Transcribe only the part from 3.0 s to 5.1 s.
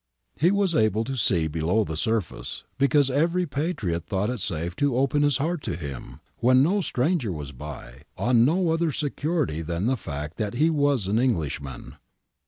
every patriot thought it safe to